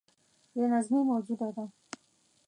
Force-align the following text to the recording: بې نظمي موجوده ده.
بې 0.53 0.63
نظمي 0.71 1.01
موجوده 1.09 1.49
ده. 1.55 1.65